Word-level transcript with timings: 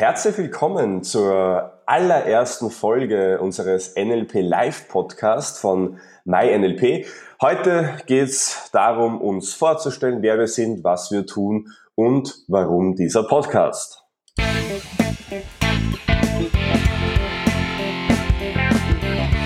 Herzlich 0.00 0.38
willkommen 0.38 1.02
zur 1.02 1.74
allerersten 1.84 2.70
Folge 2.70 3.38
unseres 3.38 3.96
NLP 3.96 4.36
Live 4.36 4.88
Podcast 4.88 5.58
von 5.58 5.98
MyNLP. 6.24 7.04
Heute 7.42 7.98
geht 8.06 8.30
es 8.30 8.70
darum, 8.72 9.20
uns 9.20 9.52
vorzustellen, 9.52 10.22
wer 10.22 10.38
wir 10.38 10.46
sind, 10.46 10.82
was 10.84 11.10
wir 11.10 11.26
tun 11.26 11.68
und 11.96 12.34
warum 12.48 12.94
dieser 12.94 13.24
Podcast. 13.24 14.02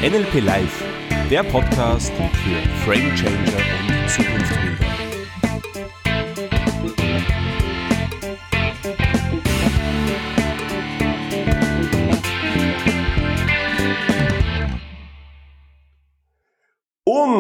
NLP 0.03 0.35
Live, 0.41 0.85
der 1.33 1.43
Podcast 1.43 2.13
für 2.13 2.87
Frame 2.87 3.13
Changer 3.17 3.59
und 3.89 4.09
Zukunftsbilder. 4.09 4.74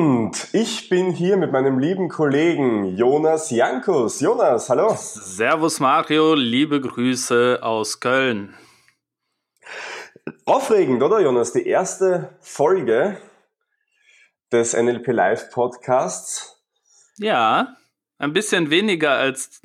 Und 0.04 0.48
ich 0.52 0.90
bin 0.90 1.12
hier 1.12 1.38
mit 1.38 1.50
meinem 1.50 1.78
lieben 1.78 2.10
Kollegen 2.10 2.94
Jonas 2.94 3.50
Jankus. 3.50 4.20
Jonas, 4.20 4.68
hallo. 4.68 4.94
Servus 4.94 5.80
Mario, 5.80 6.34
liebe 6.34 6.78
Grüße 6.78 7.60
aus 7.62 8.00
Köln. 8.00 8.54
Aufregend, 10.44 11.02
oder 11.02 11.20
Jonas? 11.20 11.54
Die 11.54 11.66
erste 11.66 12.36
Folge 12.40 13.16
des 14.52 14.74
NLP 14.74 15.06
Live 15.06 15.48
Podcasts. 15.50 16.62
Ja, 17.16 17.74
ein 18.18 18.34
bisschen 18.34 18.68
weniger 18.68 19.12
als, 19.12 19.62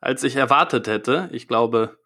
als 0.00 0.24
ich 0.24 0.34
erwartet 0.34 0.88
hätte. 0.88 1.28
Ich 1.30 1.46
glaube, 1.46 1.98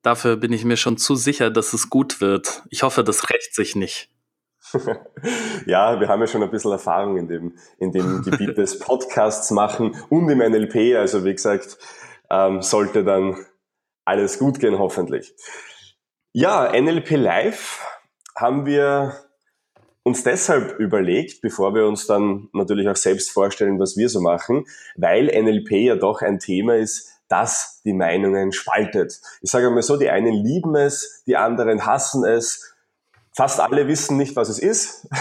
dafür 0.00 0.38
bin 0.38 0.54
ich 0.54 0.64
mir 0.64 0.78
schon 0.78 0.96
zu 0.96 1.14
sicher, 1.14 1.50
dass 1.50 1.74
es 1.74 1.90
gut 1.90 2.22
wird. 2.22 2.62
Ich 2.70 2.84
hoffe, 2.84 3.04
das 3.04 3.28
rächt 3.28 3.54
sich 3.54 3.76
nicht. 3.76 4.08
ja, 5.66 6.00
wir 6.00 6.08
haben 6.08 6.20
ja 6.20 6.26
schon 6.26 6.42
ein 6.42 6.50
bisschen 6.50 6.72
Erfahrung 6.72 7.16
in 7.16 7.28
dem, 7.28 7.56
in 7.78 7.92
dem 7.92 8.22
Gebiet 8.24 8.56
des 8.58 8.78
Podcasts 8.78 9.50
machen 9.50 9.96
und 10.08 10.28
im 10.28 10.38
NLP. 10.38 10.96
Also 10.96 11.24
wie 11.24 11.32
gesagt, 11.32 11.78
ähm, 12.30 12.62
sollte 12.62 13.04
dann 13.04 13.36
alles 14.04 14.38
gut 14.38 14.60
gehen, 14.60 14.78
hoffentlich. 14.78 15.34
Ja, 16.32 16.72
NLP 16.72 17.10
Live 17.12 17.84
haben 18.36 18.66
wir 18.66 19.14
uns 20.02 20.22
deshalb 20.22 20.78
überlegt, 20.78 21.42
bevor 21.42 21.74
wir 21.74 21.86
uns 21.86 22.06
dann 22.06 22.48
natürlich 22.52 22.88
auch 22.88 22.96
selbst 22.96 23.30
vorstellen, 23.30 23.78
was 23.78 23.96
wir 23.96 24.08
so 24.08 24.20
machen, 24.20 24.64
weil 24.96 25.26
NLP 25.26 25.72
ja 25.72 25.96
doch 25.96 26.22
ein 26.22 26.38
Thema 26.38 26.76
ist, 26.76 27.10
das 27.28 27.80
die 27.84 27.92
Meinungen 27.92 28.52
spaltet. 28.52 29.20
Ich 29.40 29.50
sage 29.50 29.70
mal 29.70 29.82
so, 29.82 29.96
die 29.96 30.10
einen 30.10 30.32
lieben 30.32 30.74
es, 30.74 31.22
die 31.26 31.36
anderen 31.36 31.86
hassen 31.86 32.24
es, 32.24 32.69
Fast 33.32 33.60
alle 33.60 33.86
wissen 33.86 34.16
nicht, 34.16 34.36
was 34.36 34.48
es 34.48 34.58
ist. 34.58 35.08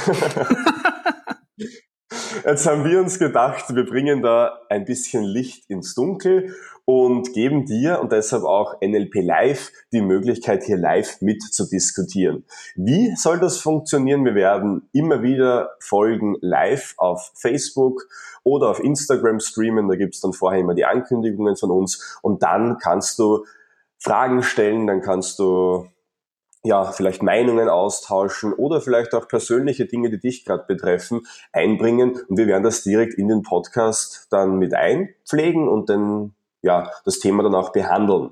Jetzt 2.45 2.65
haben 2.65 2.85
wir 2.85 2.99
uns 2.99 3.19
gedacht, 3.19 3.75
wir 3.75 3.85
bringen 3.85 4.21
da 4.21 4.59
ein 4.69 4.85
bisschen 4.85 5.23
Licht 5.23 5.69
ins 5.69 5.93
Dunkel 5.93 6.55
und 6.85 7.33
geben 7.33 7.65
dir 7.65 7.99
und 8.01 8.11
deshalb 8.11 8.43
auch 8.43 8.81
NLP 8.81 9.21
Live 9.21 9.71
die 9.91 10.01
Möglichkeit, 10.01 10.63
hier 10.63 10.77
live 10.77 11.21
mit 11.21 11.43
zu 11.43 11.69
diskutieren. 11.69 12.45
Wie 12.75 13.13
soll 13.15 13.39
das 13.39 13.57
funktionieren? 13.57 14.25
Wir 14.25 14.33
werden 14.33 14.89
immer 14.93 15.21
wieder 15.21 15.75
Folgen 15.79 16.37
live 16.41 16.95
auf 16.97 17.31
Facebook 17.35 18.07
oder 18.43 18.69
auf 18.69 18.83
Instagram 18.83 19.39
streamen. 19.39 19.87
Da 19.87 19.95
gibt's 19.95 20.21
dann 20.21 20.33
vorher 20.33 20.61
immer 20.61 20.73
die 20.73 20.85
Ankündigungen 20.85 21.57
von 21.57 21.69
uns 21.69 22.19
und 22.23 22.41
dann 22.41 22.79
kannst 22.79 23.19
du 23.19 23.45
Fragen 23.99 24.41
stellen, 24.41 24.87
dann 24.87 25.01
kannst 25.01 25.37
du 25.37 25.87
ja, 26.63 26.91
vielleicht 26.91 27.23
Meinungen 27.23 27.69
austauschen 27.69 28.53
oder 28.53 28.81
vielleicht 28.81 29.13
auch 29.13 29.27
persönliche 29.27 29.85
Dinge, 29.85 30.09
die 30.09 30.19
dich 30.19 30.43
gerade 30.43 30.65
betreffen, 30.67 31.21
einbringen. 31.53 32.19
Und 32.27 32.37
wir 32.37 32.47
werden 32.47 32.63
das 32.63 32.83
direkt 32.83 33.13
in 33.13 33.27
den 33.27 33.43
Podcast 33.43 34.27
dann 34.29 34.57
mit 34.57 34.73
einpflegen 34.73 35.67
und 35.69 35.89
dann, 35.89 36.33
ja, 36.61 36.91
das 37.05 37.19
Thema 37.19 37.43
dann 37.43 37.55
auch 37.55 37.71
behandeln. 37.71 38.31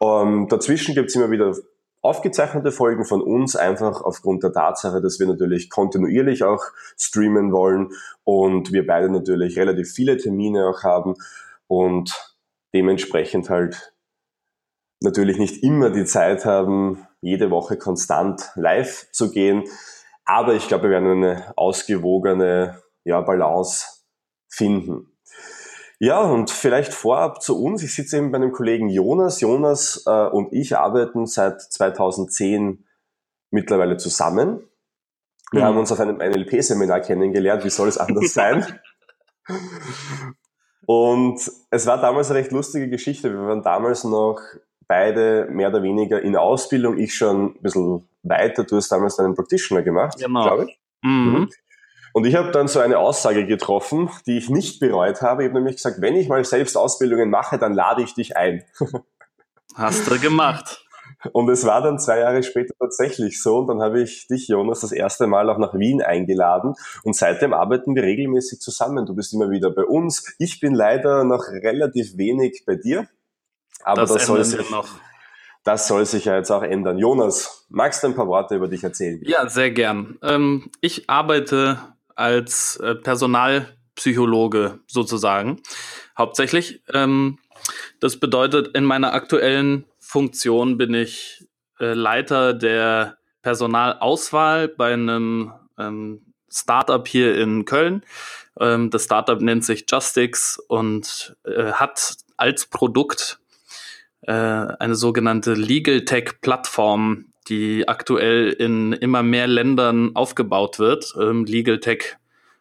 Ähm, 0.00 0.48
dazwischen 0.48 0.94
gibt's 0.94 1.14
immer 1.14 1.30
wieder 1.30 1.54
aufgezeichnete 2.00 2.72
Folgen 2.72 3.04
von 3.04 3.22
uns, 3.22 3.54
einfach 3.54 4.02
aufgrund 4.02 4.42
der 4.42 4.52
Tatsache, 4.52 5.00
dass 5.00 5.20
wir 5.20 5.26
natürlich 5.28 5.70
kontinuierlich 5.70 6.42
auch 6.42 6.64
streamen 6.96 7.52
wollen 7.52 7.90
und 8.24 8.72
wir 8.72 8.86
beide 8.86 9.08
natürlich 9.08 9.56
relativ 9.56 9.92
viele 9.92 10.16
Termine 10.16 10.66
auch 10.66 10.82
haben 10.82 11.14
und 11.68 12.34
dementsprechend 12.74 13.50
halt 13.50 13.91
natürlich 15.04 15.38
nicht 15.38 15.62
immer 15.62 15.90
die 15.90 16.04
Zeit 16.04 16.44
haben, 16.44 17.06
jede 17.20 17.50
Woche 17.50 17.76
konstant 17.76 18.50
live 18.54 19.08
zu 19.12 19.30
gehen. 19.30 19.64
Aber 20.24 20.54
ich 20.54 20.68
glaube, 20.68 20.84
wir 20.84 20.90
werden 20.90 21.10
eine 21.10 21.52
ausgewogene 21.56 22.80
ja, 23.04 23.20
Balance 23.20 23.86
finden. 24.48 25.08
Ja, 25.98 26.20
und 26.20 26.50
vielleicht 26.50 26.92
vorab 26.92 27.42
zu 27.42 27.62
uns. 27.62 27.82
Ich 27.82 27.94
sitze 27.94 28.18
eben 28.18 28.32
bei 28.32 28.36
einem 28.36 28.52
Kollegen 28.52 28.88
Jonas. 28.88 29.40
Jonas 29.40 30.02
äh, 30.06 30.26
und 30.26 30.52
ich 30.52 30.76
arbeiten 30.76 31.26
seit 31.26 31.60
2010 31.60 32.84
mittlerweile 33.50 33.96
zusammen. 33.98 34.68
Wir 35.52 35.60
mhm. 35.60 35.64
haben 35.66 35.78
uns 35.78 35.92
auf 35.92 36.00
einem 36.00 36.16
NLP-Seminar 36.16 37.00
kennengelernt. 37.00 37.64
Wie 37.64 37.70
soll 37.70 37.88
es 37.88 37.98
anders 37.98 38.34
sein? 38.34 38.66
Und 40.86 41.40
es 41.70 41.86
war 41.86 42.00
damals 42.00 42.30
eine 42.30 42.40
recht 42.40 42.50
lustige 42.50 42.88
Geschichte. 42.88 43.32
Wir 43.32 43.46
waren 43.46 43.62
damals 43.62 44.02
noch 44.02 44.40
beide 44.92 45.46
mehr 45.50 45.70
oder 45.70 45.82
weniger 45.82 46.20
in 46.20 46.36
Ausbildung, 46.36 46.98
ich 46.98 47.14
schon 47.14 47.46
ein 47.46 47.62
bisschen 47.62 48.06
weiter. 48.22 48.64
Du 48.64 48.76
hast 48.76 48.92
damals 48.92 49.18
einen 49.18 49.34
Practitioner 49.34 49.80
gemacht, 49.80 50.18
genau. 50.18 50.42
glaube 50.42 50.66
ich. 50.68 50.78
Mhm. 51.00 51.32
mhm. 51.32 51.50
Und 52.12 52.26
ich 52.26 52.34
habe 52.34 52.50
dann 52.50 52.68
so 52.68 52.78
eine 52.78 52.98
Aussage 52.98 53.46
getroffen, 53.46 54.10
die 54.26 54.36
ich 54.36 54.50
nicht 54.50 54.80
bereut 54.80 55.22
habe. 55.22 55.44
Ich 55.44 55.48
habe 55.48 55.60
nämlich 55.60 55.76
gesagt, 55.76 56.02
wenn 56.02 56.14
ich 56.14 56.28
mal 56.28 56.44
selbst 56.44 56.76
Ausbildungen 56.76 57.30
mache, 57.30 57.56
dann 57.56 57.72
lade 57.72 58.02
ich 58.02 58.12
dich 58.12 58.36
ein. 58.36 58.64
Hast 59.74 60.10
du 60.10 60.18
gemacht. 60.20 60.84
Und 61.32 61.48
es 61.48 61.64
war 61.64 61.80
dann 61.80 61.98
zwei 61.98 62.18
Jahre 62.18 62.42
später 62.42 62.74
tatsächlich 62.78 63.42
so. 63.42 63.60
Und 63.60 63.68
dann 63.68 63.80
habe 63.80 64.02
ich 64.02 64.26
dich, 64.26 64.48
Jonas, 64.48 64.80
das 64.80 64.92
erste 64.92 65.26
Mal 65.26 65.48
auch 65.48 65.56
nach 65.56 65.72
Wien 65.72 66.02
eingeladen. 66.02 66.74
Und 67.02 67.16
seitdem 67.16 67.54
arbeiten 67.54 67.94
wir 67.94 68.02
regelmäßig 68.02 68.60
zusammen. 68.60 69.06
Du 69.06 69.14
bist 69.14 69.32
immer 69.32 69.48
wieder 69.48 69.70
bei 69.70 69.84
uns. 69.84 70.34
Ich 70.38 70.60
bin 70.60 70.74
leider 70.74 71.24
noch 71.24 71.44
relativ 71.48 72.18
wenig 72.18 72.64
bei 72.66 72.74
dir. 72.74 73.08
Aber 73.84 74.02
das, 74.02 74.12
das 74.12 74.26
soll 74.26 74.44
sich 74.44 74.70
noch. 74.70 74.88
Das 75.64 75.86
soll 75.86 76.04
sich 76.06 76.24
ja 76.24 76.36
jetzt 76.36 76.50
auch 76.50 76.62
ändern. 76.62 76.98
Jonas, 76.98 77.66
magst 77.68 78.02
du 78.02 78.08
ein 78.08 78.16
paar 78.16 78.26
Worte 78.26 78.56
über 78.56 78.66
dich 78.66 78.82
erzählen? 78.82 79.20
Ja, 79.22 79.48
sehr 79.48 79.70
gern. 79.70 80.18
Ähm, 80.22 80.70
ich 80.80 81.08
arbeite 81.08 81.78
als 82.16 82.76
äh, 82.78 82.96
Personalpsychologe 82.96 84.80
sozusagen, 84.88 85.60
hauptsächlich. 86.18 86.82
Ähm, 86.92 87.38
das 88.00 88.18
bedeutet, 88.18 88.76
in 88.76 88.84
meiner 88.84 89.12
aktuellen 89.12 89.84
Funktion 90.00 90.78
bin 90.78 90.94
ich 90.94 91.46
äh, 91.78 91.94
Leiter 91.94 92.54
der 92.54 93.18
Personalauswahl 93.42 94.68
bei 94.68 94.92
einem 94.92 95.52
ähm, 95.78 96.34
Startup 96.50 97.06
hier 97.06 97.36
in 97.36 97.64
Köln. 97.64 98.04
Ähm, 98.60 98.90
das 98.90 99.04
Startup 99.04 99.40
nennt 99.40 99.64
sich 99.64 99.86
Justix 99.88 100.58
und 100.68 101.36
äh, 101.44 101.72
hat 101.72 102.16
als 102.36 102.66
Produkt 102.66 103.38
äh, 104.22 104.32
eine 104.32 104.94
sogenannte 104.94 105.54
Legal 105.54 106.04
Tech 106.04 106.40
Plattform, 106.40 107.26
die 107.48 107.88
aktuell 107.88 108.50
in 108.50 108.92
immer 108.92 109.22
mehr 109.22 109.46
Ländern 109.46 110.14
aufgebaut 110.14 110.78
wird. 110.78 111.14
Ähm, 111.20 111.44
Legal 111.44 111.80
Tech 111.80 112.16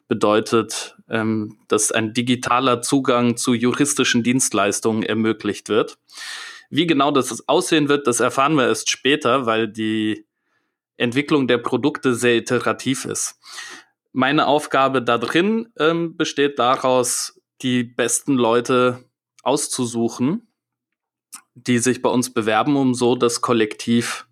bedeutet, 0.07 0.97
ähm, 1.09 1.57
dass 1.67 1.91
ein 1.91 2.13
digitaler 2.13 2.81
Zugang 2.81 3.37
zu 3.37 3.53
juristischen 3.53 4.23
Dienstleistungen 4.23 5.03
ermöglicht 5.03 5.69
wird. 5.69 5.97
Wie 6.69 6.87
genau 6.87 7.11
das 7.11 7.47
aussehen 7.47 7.89
wird, 7.89 8.07
das 8.07 8.19
erfahren 8.19 8.55
wir 8.55 8.67
erst 8.67 8.89
später, 8.89 9.45
weil 9.45 9.67
die 9.67 10.25
Entwicklung 10.97 11.47
der 11.47 11.57
Produkte 11.57 12.15
sehr 12.15 12.35
iterativ 12.35 13.05
ist. 13.05 13.39
Meine 14.13 14.47
Aufgabe 14.47 15.01
da 15.01 15.17
drin 15.17 15.69
ähm, 15.77 16.17
besteht 16.17 16.59
daraus, 16.59 17.39
die 17.61 17.83
besten 17.83 18.33
Leute 18.33 19.05
auszusuchen 19.43 20.47
die 21.55 21.79
sich 21.79 22.01
bei 22.01 22.09
uns 22.09 22.33
bewerben, 22.33 22.75
um 22.75 22.93
so 22.93 23.15
das 23.15 23.41
Kollektiv 23.41 24.27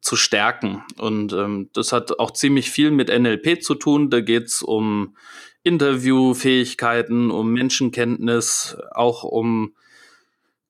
zu 0.00 0.16
stärken. 0.16 0.82
Und 0.98 1.32
ähm, 1.32 1.68
das 1.72 1.92
hat 1.92 2.18
auch 2.18 2.30
ziemlich 2.30 2.70
viel 2.70 2.90
mit 2.90 3.08
NLP 3.08 3.62
zu 3.62 3.74
tun. 3.74 4.10
Da 4.10 4.20
geht's 4.20 4.62
um 4.62 5.16
Interviewfähigkeiten, 5.62 7.30
um 7.30 7.52
Menschenkenntnis, 7.52 8.76
auch 8.92 9.24
um 9.24 9.74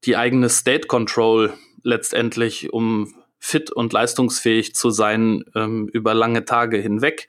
die 0.05 0.17
eigene 0.17 0.49
State 0.49 0.89
Control 0.89 1.53
letztendlich, 1.83 2.73
um 2.73 3.15
fit 3.39 3.71
und 3.71 3.93
leistungsfähig 3.93 4.75
zu 4.75 4.91
sein 4.91 5.45
ähm, 5.55 5.89
über 5.89 6.15
lange 6.15 6.45
Tage 6.45 6.79
hinweg. 6.79 7.29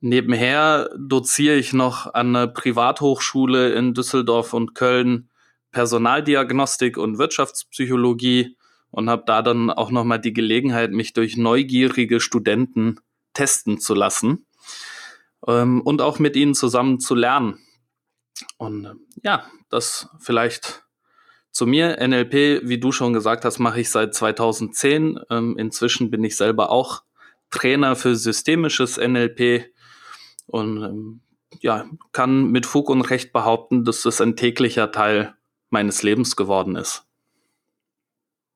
Nebenher 0.00 0.90
doziere 0.98 1.56
ich 1.56 1.72
noch 1.72 2.12
an 2.14 2.34
einer 2.34 2.46
Privathochschule 2.48 3.72
in 3.72 3.92
Düsseldorf 3.92 4.54
und 4.54 4.74
Köln 4.74 5.29
Personaldiagnostik 5.72 6.96
und 6.96 7.18
Wirtschaftspsychologie 7.18 8.56
und 8.90 9.08
habe 9.08 9.22
da 9.26 9.42
dann 9.42 9.70
auch 9.70 9.90
nochmal 9.90 10.20
die 10.20 10.32
Gelegenheit, 10.32 10.90
mich 10.90 11.12
durch 11.12 11.36
neugierige 11.36 12.20
Studenten 12.20 13.00
testen 13.34 13.78
zu 13.78 13.94
lassen 13.94 14.46
ähm, 15.46 15.80
und 15.82 16.02
auch 16.02 16.18
mit 16.18 16.36
ihnen 16.36 16.54
zusammen 16.54 17.00
zu 17.00 17.14
lernen. 17.14 17.58
Und 18.56 18.84
äh, 18.84 18.94
ja, 19.22 19.44
das 19.68 20.08
vielleicht 20.18 20.84
zu 21.52 21.66
mir. 21.66 21.98
NLP, 22.00 22.62
wie 22.68 22.78
du 22.78 22.92
schon 22.92 23.12
gesagt 23.12 23.44
hast, 23.44 23.58
mache 23.58 23.80
ich 23.80 23.90
seit 23.90 24.14
2010. 24.14 25.20
Ähm, 25.30 25.56
inzwischen 25.58 26.10
bin 26.10 26.24
ich 26.24 26.36
selber 26.36 26.70
auch 26.70 27.02
Trainer 27.50 27.96
für 27.96 28.14
systemisches 28.14 28.96
NLP 28.96 29.72
und 30.46 30.82
ähm, 30.82 31.20
ja, 31.60 31.86
kann 32.12 32.50
mit 32.50 32.66
Fug 32.66 32.88
und 32.90 33.02
Recht 33.02 33.32
behaupten, 33.32 33.84
dass 33.84 34.02
das 34.02 34.20
ein 34.20 34.36
täglicher 34.36 34.92
Teil 34.92 35.34
meines 35.70 36.02
Lebens 36.02 36.36
geworden 36.36 36.76
ist. 36.76 37.04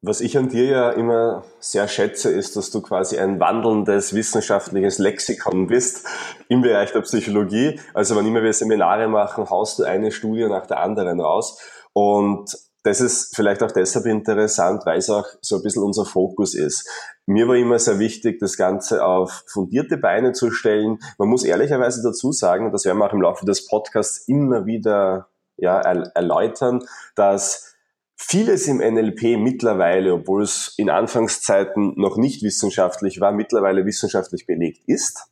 Was 0.06 0.20
ich 0.20 0.36
an 0.36 0.50
dir 0.50 0.64
ja 0.64 0.90
immer 0.90 1.44
sehr 1.60 1.88
schätze, 1.88 2.30
ist, 2.30 2.56
dass 2.56 2.70
du 2.70 2.82
quasi 2.82 3.16
ein 3.16 3.40
wandelndes 3.40 4.12
wissenschaftliches 4.12 4.98
Lexikon 4.98 5.66
bist 5.66 6.06
im 6.48 6.60
Bereich 6.60 6.92
der 6.92 7.00
Psychologie. 7.00 7.80
Also 7.94 8.14
wann 8.14 8.26
immer 8.26 8.42
wir 8.42 8.52
Seminare 8.52 9.08
machen, 9.08 9.48
haust 9.48 9.78
du 9.78 9.84
eine 9.84 10.12
Studie 10.12 10.44
nach 10.46 10.66
der 10.66 10.80
anderen 10.80 11.22
raus. 11.22 11.58
Und 11.94 12.54
das 12.82 13.00
ist 13.00 13.34
vielleicht 13.34 13.62
auch 13.62 13.72
deshalb 13.72 14.04
interessant, 14.04 14.84
weil 14.84 14.98
es 14.98 15.08
auch 15.08 15.26
so 15.40 15.56
ein 15.56 15.62
bisschen 15.62 15.82
unser 15.82 16.04
Fokus 16.04 16.54
ist. 16.54 16.86
Mir 17.24 17.48
war 17.48 17.56
immer 17.56 17.78
sehr 17.78 17.98
wichtig, 17.98 18.38
das 18.40 18.58
Ganze 18.58 19.02
auf 19.02 19.44
fundierte 19.46 19.96
Beine 19.96 20.32
zu 20.32 20.50
stellen. 20.50 20.98
Man 21.16 21.30
muss 21.30 21.44
ehrlicherweise 21.44 22.02
dazu 22.02 22.30
sagen, 22.30 22.72
das 22.72 22.84
werden 22.84 22.98
wir 22.98 23.06
auch 23.06 23.14
im 23.14 23.22
Laufe 23.22 23.46
des 23.46 23.66
Podcasts 23.66 24.28
immer 24.28 24.66
wieder 24.66 25.28
ja, 25.56 25.80
erläutern, 25.80 26.84
dass 27.14 27.74
vieles 28.16 28.66
im 28.68 28.78
NLP 28.78 29.38
mittlerweile, 29.38 30.14
obwohl 30.14 30.42
es 30.42 30.74
in 30.76 30.90
Anfangszeiten 30.90 31.94
noch 31.96 32.16
nicht 32.16 32.42
wissenschaftlich 32.42 33.20
war, 33.20 33.32
mittlerweile 33.32 33.84
wissenschaftlich 33.84 34.46
belegt 34.46 34.82
ist. 34.86 35.28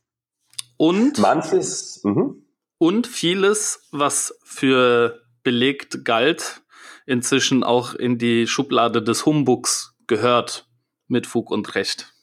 Und 0.77 1.17
manches 1.19 2.01
mh. 2.03 2.35
und 2.77 3.07
vieles, 3.07 3.87
was 3.91 4.37
für 4.43 5.21
belegt 5.43 6.03
galt, 6.03 6.61
inzwischen 7.05 7.63
auch 7.63 7.93
in 7.93 8.17
die 8.17 8.47
Schublade 8.47 9.01
des 9.01 9.25
Humbugs 9.25 9.95
gehört, 10.07 10.67
mit 11.07 11.27
Fug 11.27 11.51
und 11.51 11.75
Recht. 11.75 12.13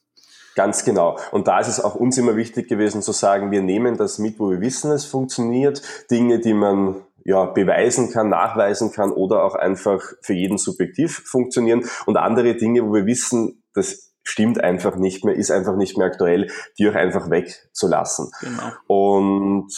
Ganz 0.57 0.85
genau. 0.85 1.19
Und 1.31 1.47
da 1.47 1.61
ist 1.61 1.69
es 1.69 1.81
auch 1.81 1.95
uns 1.95 2.19
immer 2.19 2.37
wichtig 2.37 2.69
gewesen 2.69 3.03
zu 3.03 3.13
sagen, 3.13 3.51
wir 3.51 3.63
nehmen 3.63 3.97
das 3.97 4.19
mit, 4.19 4.39
wo 4.39 4.51
wir 4.51 4.61
wissen, 4.61 4.91
es 4.91 5.05
funktioniert. 5.05 5.81
Dinge, 6.11 6.41
die 6.41 6.55
man 6.55 7.03
ja, 7.25 7.47
beweisen 7.47 8.11
kann, 8.11 8.29
nachweisen 8.29 8.93
kann 8.93 9.13
oder 9.13 9.45
auch 9.45 9.55
einfach 9.55 10.01
für 10.23 10.35
jeden 10.35 10.59
subjektiv 10.59 11.23
funktionieren. 11.27 11.85
Und 12.07 12.17
andere 12.17 12.57
Dinge, 12.57 12.87
wo 12.87 12.95
wir 12.95 13.07
wissen, 13.07 13.63
das 13.75 14.13
stimmt 14.23 14.63
einfach 14.63 14.97
nicht 14.97 15.25
mehr, 15.25 15.35
ist 15.35 15.51
einfach 15.51 15.77
nicht 15.77 15.97
mehr 15.97 16.07
aktuell, 16.07 16.51
die 16.79 16.89
auch 16.89 16.95
einfach 16.95 17.31
wegzulassen. 17.31 18.31
Genau. 18.41 18.73
Und 18.87 19.73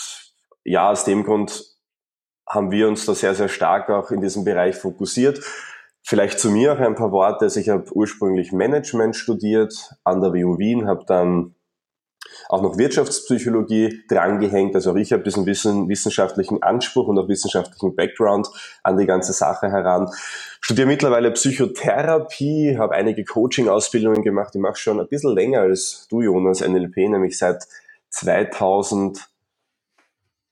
ja, 0.65 0.91
aus 0.91 1.05
dem 1.05 1.25
Grund 1.25 1.65
haben 2.49 2.71
wir 2.71 2.89
uns 2.89 3.06
da 3.06 3.15
sehr, 3.15 3.35
sehr 3.35 3.49
stark 3.49 3.89
auch 3.91 4.11
in 4.11 4.21
diesem 4.21 4.44
Bereich 4.44 4.77
fokussiert. 4.77 5.41
Vielleicht 6.05 6.39
zu 6.39 6.50
mir 6.50 6.73
auch 6.73 6.79
ein 6.79 6.97
paar 6.97 7.12
Worte. 7.12 7.44
Also 7.44 7.61
ich 7.61 7.69
habe 7.69 7.91
ursprünglich 7.93 8.53
Management 8.53 9.17
studiert 9.17 9.94
an 10.05 10.21
der 10.21 10.33
WU 10.33 10.59
Wien, 10.59 10.87
habe 10.87 11.05
dann 11.06 11.55
auch 12.49 12.62
noch 12.62 12.79
Wirtschaftspsychologie 12.79 14.03
drangehängt. 14.09 14.75
Also 14.75 14.93
auch 14.93 14.97
ich 14.97 15.12
habe 15.12 15.23
diesen 15.23 15.47
Wissen, 15.47 15.89
wissenschaftlichen 15.89 16.62
Anspruch 16.62 17.09
und 17.09 17.19
auch 17.19 17.29
wissenschaftlichen 17.29 17.94
Background 17.94 18.49
an 18.83 18.97
die 18.97 19.06
ganze 19.06 19.33
Sache 19.33 19.71
heran. 19.71 20.11
Studiere 20.61 20.87
mittlerweile 20.87 21.31
Psychotherapie, 21.31 22.77
habe 22.79 22.94
einige 22.94 23.25
Coaching-Ausbildungen 23.25 24.23
gemacht. 24.23 24.55
Ich 24.55 24.61
mache 24.61 24.77
schon 24.77 25.00
ein 25.00 25.09
bisschen 25.09 25.35
länger 25.35 25.61
als 25.61 26.06
du, 26.11 26.21
Jonas, 26.21 26.61
NLP, 26.61 26.97
nämlich 26.97 27.39
seit 27.39 27.67
2000 28.11 29.29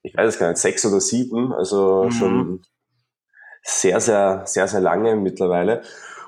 ich 0.03 0.17
weiß 0.17 0.35
es 0.35 0.39
gar 0.39 0.49
nicht, 0.49 0.59
sechs 0.59 0.85
oder 0.87 1.01
sieben, 1.01 1.53
also 1.53 2.05
mhm. 2.05 2.11
schon 2.11 2.63
sehr, 3.63 4.01
sehr, 4.01 4.43
sehr, 4.47 4.69
sehr 4.69 4.81
lange 4.81 5.17
mittlerweile. 5.17 5.83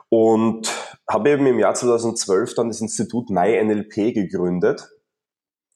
Und 0.08 0.70
habe 1.08 1.30
eben 1.30 1.46
im 1.46 1.58
Jahr 1.58 1.74
2012 1.74 2.54
dann 2.54 2.68
das 2.68 2.80
Institut 2.80 3.30
MyNLP 3.30 4.12
gegründet. 4.12 4.90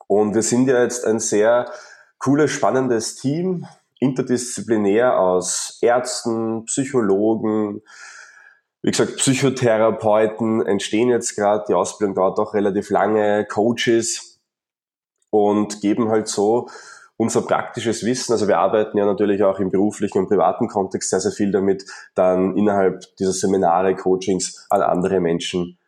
Und 0.07 0.35
wir 0.35 0.43
sind 0.43 0.69
ja 0.69 0.83
jetzt 0.83 1.05
ein 1.05 1.19
sehr 1.19 1.71
cooles, 2.19 2.51
spannendes 2.51 3.17
Team, 3.17 3.67
interdisziplinär 3.99 5.19
aus 5.19 5.79
Ärzten, 5.81 6.65
Psychologen, 6.67 7.83
wie 8.87 8.93
gesagt, 8.93 9.17
Psychotherapeuten 9.17 10.65
entstehen 10.65 11.09
jetzt 11.09 11.35
gerade, 11.35 11.65
die 11.69 11.75
Ausbildung 11.75 12.15
dauert 12.15 12.39
auch 12.39 12.55
relativ 12.55 12.91
lange, 12.91 13.45
Coaches. 13.45 14.41
Und 15.31 15.81
geben 15.81 16.09
halt 16.09 16.29
so 16.29 16.69
unser 17.17 17.43
praktisches 17.43 18.05
Wissen, 18.05 18.33
also 18.33 18.47
wir 18.47 18.59
arbeiten 18.59 18.97
ja 18.97 19.05
natürlich 19.05 19.43
auch 19.43 19.59
im 19.59 19.71
beruflichen 19.71 20.19
und 20.19 20.29
privaten 20.29 20.69
Kontext 20.69 21.11
sehr, 21.11 21.21
sehr 21.21 21.33
viel 21.33 21.51
damit, 21.51 21.85
dann 22.15 22.57
innerhalb 22.57 23.03
dieser 23.17 23.33
Seminare, 23.33 23.97
Coachings 23.97 24.67
an 24.71 24.83
andere 24.83 25.19
Menschen 25.19 25.79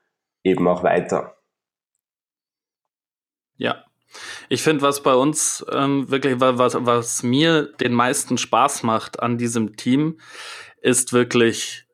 eben 0.42 0.66
auch 0.66 0.82
weiter. 0.82 1.36
Ja, 3.58 3.84
ich 4.48 4.62
finde, 4.62 4.82
was 4.82 5.02
bei 5.02 5.14
uns 5.14 5.64
ähm, 5.70 6.10
wirklich, 6.10 6.40
was, 6.40 6.74
was 6.78 7.22
mir 7.22 7.64
den 7.80 7.92
meisten 7.92 8.38
Spaß 8.38 8.82
macht 8.82 9.20
an 9.20 9.38
diesem 9.38 9.76
Team, 9.76 10.18
ist 10.80 11.12
wirklich, 11.12 11.84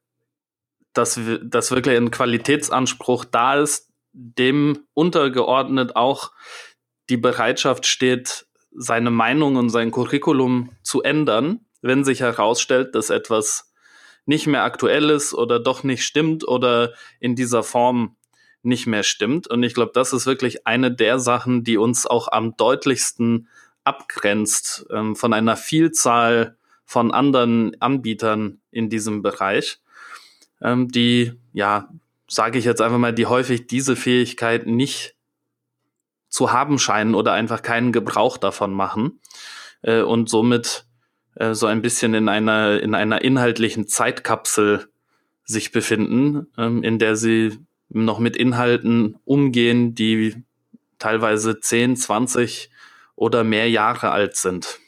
dass, 0.92 1.18
dass 1.42 1.70
wirklich 1.70 1.96
ein 1.96 2.10
Qualitätsanspruch 2.10 3.24
da 3.24 3.56
ist, 3.56 3.90
dem 4.12 4.86
untergeordnet 4.94 5.96
auch 5.96 6.32
die 7.10 7.16
Bereitschaft 7.16 7.86
steht, 7.86 8.46
seine 8.76 9.10
Meinung 9.10 9.56
und 9.56 9.70
sein 9.70 9.90
Curriculum 9.90 10.70
zu 10.82 11.02
ändern, 11.02 11.60
wenn 11.82 12.04
sich 12.04 12.20
herausstellt, 12.20 12.94
dass 12.94 13.10
etwas 13.10 13.72
nicht 14.26 14.46
mehr 14.46 14.64
aktuell 14.64 15.10
ist 15.10 15.34
oder 15.34 15.60
doch 15.60 15.82
nicht 15.82 16.04
stimmt 16.04 16.46
oder 16.46 16.94
in 17.20 17.36
dieser 17.36 17.62
Form 17.62 18.16
nicht 18.64 18.86
mehr 18.86 19.02
stimmt. 19.02 19.46
Und 19.46 19.62
ich 19.62 19.74
glaube, 19.74 19.92
das 19.94 20.12
ist 20.12 20.26
wirklich 20.26 20.66
eine 20.66 20.92
der 20.92 21.18
Sachen, 21.18 21.64
die 21.64 21.76
uns 21.76 22.06
auch 22.06 22.28
am 22.28 22.56
deutlichsten 22.56 23.48
abgrenzt 23.84 24.86
ähm, 24.90 25.14
von 25.14 25.32
einer 25.32 25.56
Vielzahl 25.56 26.56
von 26.84 27.12
anderen 27.12 27.80
Anbietern 27.80 28.60
in 28.70 28.88
diesem 28.88 29.22
Bereich, 29.22 29.80
ähm, 30.60 30.88
die, 30.88 31.32
ja, 31.52 31.88
sage 32.28 32.58
ich 32.58 32.64
jetzt 32.64 32.80
einfach 32.80 32.98
mal, 32.98 33.12
die 33.12 33.26
häufig 33.26 33.66
diese 33.66 33.96
Fähigkeit 33.96 34.66
nicht 34.66 35.14
zu 36.28 36.52
haben 36.52 36.78
scheinen 36.78 37.14
oder 37.14 37.32
einfach 37.32 37.62
keinen 37.62 37.92
Gebrauch 37.92 38.38
davon 38.38 38.72
machen 38.72 39.20
äh, 39.82 40.02
und 40.02 40.28
somit 40.28 40.86
äh, 41.36 41.54
so 41.54 41.66
ein 41.66 41.82
bisschen 41.82 42.14
in 42.14 42.28
einer, 42.28 42.80
in 42.80 42.94
einer 42.94 43.22
inhaltlichen 43.22 43.86
Zeitkapsel 43.86 44.88
sich 45.44 45.72
befinden, 45.72 46.48
ähm, 46.56 46.82
in 46.82 46.98
der 46.98 47.16
sie 47.16 47.58
noch 47.94 48.18
mit 48.18 48.36
Inhalten 48.36 49.18
umgehen, 49.24 49.94
die 49.94 50.42
teilweise 50.98 51.60
10, 51.60 51.96
20 51.96 52.70
oder 53.16 53.44
mehr 53.44 53.70
Jahre 53.70 54.10
alt 54.10 54.36
sind. 54.36 54.80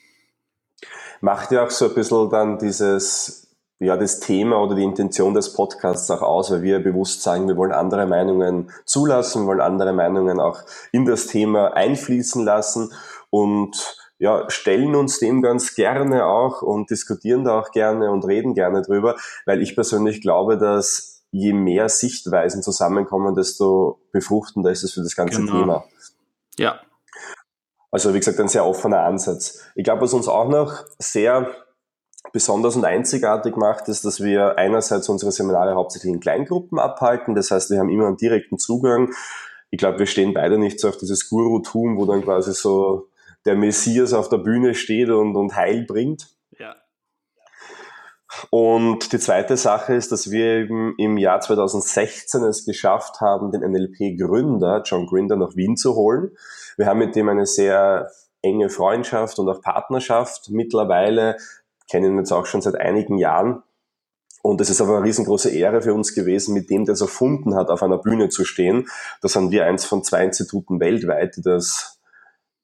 Macht 1.20 1.52
ja 1.52 1.64
auch 1.64 1.70
so 1.70 1.88
ein 1.88 1.94
bisschen 1.94 2.30
dann 2.30 2.58
dieses 2.58 3.46
ja, 3.78 3.96
das 3.96 4.20
Thema 4.20 4.62
oder 4.62 4.74
die 4.74 4.84
Intention 4.84 5.34
des 5.34 5.52
Podcasts 5.52 6.10
auch 6.10 6.22
aus, 6.22 6.50
weil 6.50 6.62
wir 6.62 6.78
bewusst 6.82 7.22
sagen, 7.22 7.46
wir 7.46 7.56
wollen 7.56 7.72
andere 7.72 8.06
Meinungen 8.06 8.70
zulassen, 8.86 9.46
wollen 9.46 9.60
andere 9.60 9.92
Meinungen 9.92 10.40
auch 10.40 10.60
in 10.92 11.04
das 11.04 11.26
Thema 11.26 11.74
einfließen 11.74 12.42
lassen 12.44 12.92
und 13.30 13.98
ja, 14.18 14.48
stellen 14.48 14.94
uns 14.94 15.18
dem 15.18 15.42
ganz 15.42 15.74
gerne 15.74 16.24
auch 16.24 16.62
und 16.62 16.90
diskutieren 16.90 17.44
da 17.44 17.58
auch 17.60 17.70
gerne 17.70 18.10
und 18.10 18.24
reden 18.24 18.54
gerne 18.54 18.80
drüber, 18.80 19.16
weil 19.44 19.60
ich 19.60 19.74
persönlich 19.74 20.22
glaube, 20.22 20.56
dass 20.56 21.15
je 21.36 21.52
mehr 21.52 21.88
Sichtweisen 21.88 22.62
zusammenkommen, 22.62 23.34
desto 23.34 24.00
befruchtender 24.12 24.70
ist 24.70 24.84
es 24.84 24.92
für 24.92 25.02
das 25.02 25.14
ganze 25.14 25.40
genau. 25.40 25.58
Thema. 25.58 25.84
Ja. 26.58 26.80
Also 27.90 28.14
wie 28.14 28.18
gesagt, 28.18 28.40
ein 28.40 28.48
sehr 28.48 28.66
offener 28.66 29.00
Ansatz. 29.00 29.62
Ich 29.74 29.84
glaube, 29.84 30.02
was 30.02 30.14
uns 30.14 30.28
auch 30.28 30.48
noch 30.48 30.84
sehr 30.98 31.48
besonders 32.32 32.76
und 32.76 32.84
einzigartig 32.84 33.56
macht, 33.56 33.88
ist, 33.88 34.04
dass 34.04 34.20
wir 34.20 34.58
einerseits 34.58 35.08
unsere 35.08 35.30
Seminare 35.30 35.74
hauptsächlich 35.74 36.12
in 36.12 36.20
Kleingruppen 36.20 36.78
abhalten. 36.78 37.34
Das 37.34 37.50
heißt, 37.50 37.70
wir 37.70 37.78
haben 37.78 37.90
immer 37.90 38.06
einen 38.06 38.16
direkten 38.16 38.58
Zugang. 38.58 39.12
Ich 39.70 39.78
glaube, 39.78 39.98
wir 39.98 40.06
stehen 40.06 40.34
beide 40.34 40.58
nicht 40.58 40.80
so 40.80 40.88
auf 40.88 40.96
dieses 40.96 41.28
Guru-Tum, 41.28 41.98
wo 41.98 42.06
dann 42.06 42.22
quasi 42.22 42.52
so 42.54 43.08
der 43.44 43.56
Messias 43.56 44.12
auf 44.12 44.28
der 44.28 44.38
Bühne 44.38 44.74
steht 44.74 45.10
und, 45.10 45.36
und 45.36 45.54
Heil 45.54 45.84
bringt. 45.86 46.35
Und 48.50 49.12
die 49.12 49.18
zweite 49.18 49.56
Sache 49.56 49.94
ist, 49.94 50.10
dass 50.12 50.30
wir 50.30 50.46
eben 50.58 50.94
im 50.98 51.16
Jahr 51.16 51.40
2016 51.40 52.42
es 52.42 52.64
geschafft 52.64 53.20
haben, 53.20 53.52
den 53.52 53.62
NLP-Gründer 53.62 54.82
John 54.84 55.06
Grinder 55.06 55.36
nach 55.36 55.54
Wien 55.54 55.76
zu 55.76 55.94
holen. 55.94 56.36
Wir 56.76 56.86
haben 56.86 56.98
mit 56.98 57.14
dem 57.14 57.28
eine 57.28 57.46
sehr 57.46 58.10
enge 58.42 58.68
Freundschaft 58.68 59.38
und 59.38 59.48
auch 59.48 59.60
Partnerschaft. 59.60 60.50
Mittlerweile 60.50 61.36
kennen 61.88 62.12
ihn 62.12 62.18
jetzt 62.18 62.32
auch 62.32 62.46
schon 62.46 62.62
seit 62.62 62.76
einigen 62.76 63.18
Jahren. 63.18 63.62
Und 64.42 64.60
es 64.60 64.70
ist 64.70 64.80
aber 64.80 64.96
eine 64.96 65.06
riesengroße 65.06 65.50
Ehre 65.50 65.82
für 65.82 65.94
uns 65.94 66.14
gewesen, 66.14 66.54
mit 66.54 66.70
dem, 66.70 66.84
der 66.84 66.92
es 66.92 67.00
erfunden 67.00 67.56
hat, 67.56 67.68
auf 67.68 67.82
einer 67.82 67.98
Bühne 67.98 68.28
zu 68.28 68.44
stehen. 68.44 68.88
Da 69.20 69.28
sind 69.28 69.50
wir 69.50 69.66
eins 69.66 69.84
von 69.84 70.04
zwei 70.04 70.24
Instituten 70.24 70.78
weltweit, 70.78 71.36
die 71.36 71.42
das 71.42 72.00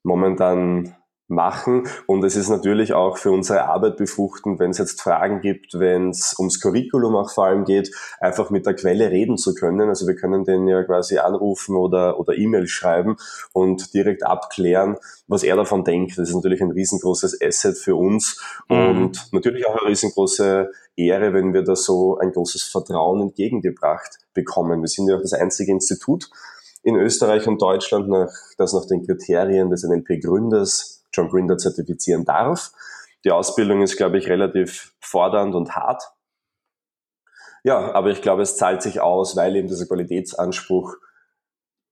momentan 0.03 0.95
machen. 1.27 1.87
Und 2.05 2.23
es 2.23 2.35
ist 2.35 2.49
natürlich 2.49 2.93
auch 2.93 3.17
für 3.17 3.31
unsere 3.31 3.65
Arbeit 3.65 3.97
befruchtend, 3.97 4.59
wenn 4.59 4.71
es 4.71 4.77
jetzt 4.77 5.01
Fragen 5.01 5.41
gibt, 5.41 5.79
wenn 5.79 6.09
es 6.09 6.35
ums 6.37 6.59
Curriculum 6.59 7.15
auch 7.15 7.31
vor 7.31 7.45
allem 7.45 7.65
geht, 7.65 7.91
einfach 8.19 8.49
mit 8.49 8.65
der 8.65 8.75
Quelle 8.75 9.09
reden 9.09 9.37
zu 9.37 9.53
können. 9.53 9.89
Also 9.89 10.07
wir 10.07 10.15
können 10.15 10.43
den 10.43 10.67
ja 10.67 10.83
quasi 10.83 11.17
anrufen 11.17 11.75
oder, 11.75 12.19
oder 12.19 12.37
E-Mail 12.37 12.67
schreiben 12.67 13.17
und 13.53 13.93
direkt 13.93 14.25
abklären, 14.25 14.97
was 15.27 15.43
er 15.43 15.55
davon 15.55 15.83
denkt. 15.83 16.17
Das 16.17 16.29
ist 16.29 16.35
natürlich 16.35 16.61
ein 16.61 16.71
riesengroßes 16.71 17.39
Asset 17.41 17.77
für 17.77 17.95
uns 17.95 18.41
mhm. 18.69 18.77
und 18.77 19.33
natürlich 19.33 19.65
auch 19.67 19.77
eine 19.77 19.89
riesengroße 19.89 20.69
Ehre, 20.95 21.33
wenn 21.33 21.53
wir 21.53 21.63
da 21.63 21.75
so 21.75 22.17
ein 22.17 22.31
großes 22.31 22.63
Vertrauen 22.63 23.21
entgegengebracht 23.21 24.19
bekommen. 24.33 24.81
Wir 24.81 24.87
sind 24.87 25.07
ja 25.07 25.17
auch 25.17 25.21
das 25.21 25.33
einzige 25.33 25.71
Institut 25.71 26.29
in 26.83 26.95
Österreich 26.95 27.47
und 27.47 27.61
Deutschland, 27.61 28.09
nach, 28.09 28.31
das 28.57 28.73
nach 28.73 28.85
den 28.85 29.05
Kriterien 29.05 29.69
des 29.69 29.83
NLP-Gründers 29.83 31.02
John 31.13 31.29
Grinder 31.29 31.57
zertifizieren 31.57 32.25
darf. 32.25 32.71
Die 33.23 33.31
Ausbildung 33.31 33.81
ist, 33.81 33.97
glaube 33.97 34.17
ich, 34.17 34.27
relativ 34.27 34.93
fordernd 34.99 35.55
und 35.55 35.75
hart. 35.75 36.03
Ja, 37.63 37.93
aber 37.93 38.09
ich 38.09 38.21
glaube, 38.21 38.41
es 38.41 38.57
zahlt 38.57 38.81
sich 38.81 38.99
aus, 38.99 39.35
weil 39.37 39.55
eben 39.55 39.69
dieser 39.69 39.85
Qualitätsanspruch 39.85 40.95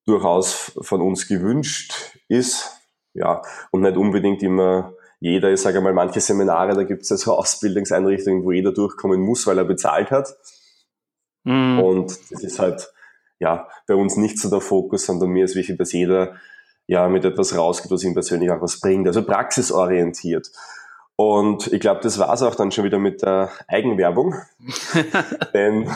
durchaus 0.05 0.73
von 0.81 1.01
uns 1.01 1.27
gewünscht 1.27 2.17
ist. 2.27 2.77
Ja, 3.13 3.41
und 3.71 3.81
nicht 3.81 3.97
unbedingt 3.97 4.43
immer 4.43 4.93
jeder, 5.19 5.51
ich 5.51 5.61
sage 5.61 5.81
mal, 5.81 5.93
manche 5.93 6.19
Seminare, 6.19 6.73
da 6.73 6.83
gibt 6.83 7.03
es 7.03 7.09
ja 7.09 7.17
so 7.17 7.35
Ausbildungseinrichtungen, 7.37 8.43
wo 8.43 8.51
jeder 8.51 8.73
durchkommen 8.73 9.21
muss, 9.21 9.45
weil 9.45 9.59
er 9.59 9.65
bezahlt 9.65 10.09
hat. 10.09 10.35
Mhm. 11.43 11.79
Und 11.79 12.31
das 12.31 12.43
ist 12.43 12.59
halt, 12.59 12.91
ja, 13.39 13.67
bei 13.87 13.95
uns 13.95 14.17
nicht 14.17 14.39
so 14.39 14.49
der 14.49 14.61
Fokus, 14.61 15.05
sondern 15.05 15.29
mir 15.29 15.45
ist 15.45 15.55
wichtig, 15.55 15.77
dass 15.77 15.93
jeder 15.93 16.35
ja 16.87 17.07
mit 17.07 17.25
etwas 17.25 17.55
rausgeht, 17.55 17.91
was 17.91 18.03
ihm 18.03 18.13
persönlich 18.13 18.51
auch 18.51 18.61
was 18.61 18.79
bringt. 18.79 19.07
Also 19.07 19.23
praxisorientiert. 19.23 20.51
Und 21.15 21.71
ich 21.71 21.79
glaube, 21.79 21.99
das 22.01 22.17
war 22.17 22.33
es 22.33 22.41
auch 22.41 22.55
dann 22.55 22.71
schon 22.71 22.83
wieder 22.83 22.97
mit 22.97 23.21
der 23.21 23.51
Eigenwerbung. 23.67 24.33
denn, 25.53 25.89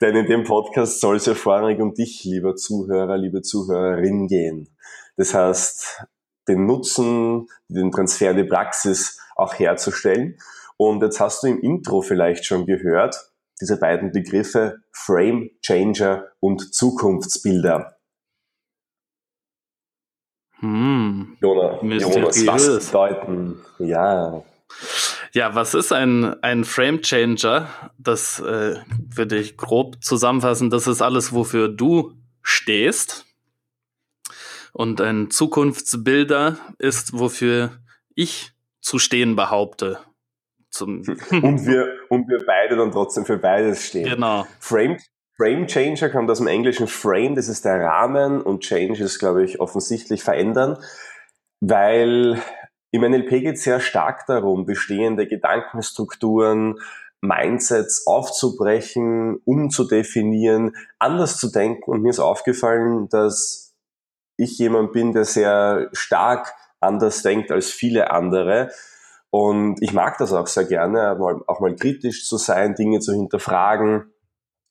denn 0.00 0.16
in 0.16 0.26
dem 0.26 0.44
Podcast 0.44 1.00
soll 1.00 1.16
es 1.16 1.26
ja 1.26 1.34
vorrangig 1.34 1.80
um 1.80 1.94
dich, 1.94 2.24
lieber 2.24 2.56
Zuhörer, 2.56 3.16
liebe 3.16 3.42
Zuhörerin, 3.42 4.26
gehen. 4.26 4.68
Das 5.16 5.34
heißt, 5.34 6.04
den 6.48 6.66
Nutzen, 6.66 7.46
den 7.68 7.92
Transfer 7.92 8.32
in 8.32 8.38
die 8.38 8.44
Praxis 8.44 9.20
auch 9.36 9.54
herzustellen. 9.54 10.36
Und 10.76 11.02
jetzt 11.02 11.20
hast 11.20 11.42
du 11.42 11.46
im 11.46 11.60
Intro 11.60 12.02
vielleicht 12.02 12.44
schon 12.44 12.66
gehört, 12.66 13.30
diese 13.60 13.78
beiden 13.78 14.10
Begriffe 14.12 14.78
Frame 14.92 15.50
Changer 15.62 16.24
und 16.40 16.74
Zukunftsbilder. 16.74 17.99
Hm. 20.60 21.36
Jonas, 21.40 21.80
Jonas, 21.82 22.46
was 22.46 22.86
bedeuten? 22.86 23.58
Ja. 23.78 24.42
Ja, 25.32 25.54
was 25.54 25.74
ist 25.74 25.92
ein, 25.92 26.42
ein 26.42 26.64
Frame 26.64 27.02
Changer? 27.02 27.68
Das 27.98 28.40
äh, 28.40 28.76
würde 29.14 29.38
ich 29.38 29.56
grob 29.56 30.02
zusammenfassen. 30.02 30.70
Das 30.70 30.86
ist 30.86 31.02
alles, 31.02 31.32
wofür 31.32 31.68
du 31.68 32.14
stehst. 32.42 33.26
Und 34.72 35.00
ein 35.00 35.30
Zukunftsbilder 35.30 36.56
ist, 36.78 37.18
wofür 37.18 37.72
ich 38.14 38.52
zu 38.80 38.98
stehen 38.98 39.36
behaupte. 39.36 39.98
Zum 40.70 40.98
und, 41.30 41.66
wir, 41.66 41.88
und 42.08 42.28
wir 42.28 42.44
beide 42.46 42.76
dann 42.76 42.92
trotzdem 42.92 43.24
für 43.24 43.38
beides 43.38 43.86
stehen. 43.88 44.08
Genau. 44.08 44.46
Frame, 44.58 44.98
Frame 45.40 45.66
Changer 45.66 46.10
kommt 46.10 46.30
aus 46.30 46.36
dem 46.36 46.48
englischen 46.48 46.86
Frame, 46.86 47.34
das 47.34 47.48
ist 47.48 47.64
der 47.64 47.80
Rahmen 47.80 48.42
und 48.42 48.60
Change 48.60 49.02
ist, 49.02 49.18
glaube 49.18 49.42
ich, 49.42 49.58
offensichtlich 49.58 50.22
verändern, 50.22 50.76
weil 51.60 52.38
im 52.90 53.00
NLP 53.00 53.30
geht 53.30 53.54
es 53.54 53.62
sehr 53.62 53.80
stark 53.80 54.26
darum, 54.26 54.66
bestehende 54.66 55.26
Gedankenstrukturen, 55.26 56.78
Mindsets 57.22 58.06
aufzubrechen, 58.06 59.40
umzudefinieren, 59.46 60.76
anders 60.98 61.38
zu 61.38 61.50
denken. 61.50 61.90
Und 61.90 62.02
mir 62.02 62.10
ist 62.10 62.20
aufgefallen, 62.20 63.08
dass 63.08 63.72
ich 64.36 64.58
jemand 64.58 64.92
bin, 64.92 65.14
der 65.14 65.24
sehr 65.24 65.88
stark 65.92 66.52
anders 66.80 67.22
denkt 67.22 67.50
als 67.50 67.70
viele 67.70 68.10
andere. 68.10 68.72
Und 69.30 69.80
ich 69.80 69.94
mag 69.94 70.18
das 70.18 70.34
auch 70.34 70.48
sehr 70.48 70.64
gerne, 70.64 71.18
auch 71.46 71.60
mal 71.60 71.74
kritisch 71.76 72.26
zu 72.26 72.36
sein, 72.36 72.74
Dinge 72.74 73.00
zu 73.00 73.14
hinterfragen 73.14 74.12